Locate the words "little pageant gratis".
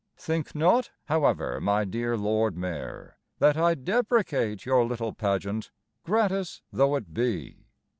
4.83-6.63